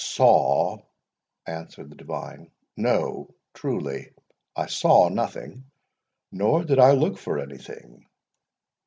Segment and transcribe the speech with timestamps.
[0.03, 0.79] "Saw?"
[1.45, 4.09] answered the divine; "no, truly,
[4.55, 5.65] I saw nothing,
[6.31, 8.07] nor did I look for anything.